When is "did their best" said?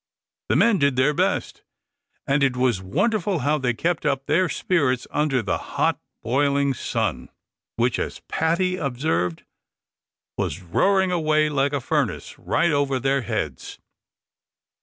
0.79-1.61